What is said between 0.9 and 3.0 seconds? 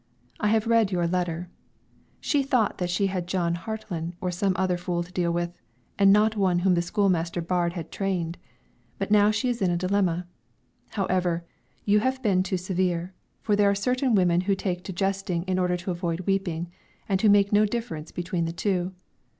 your letter; she thought that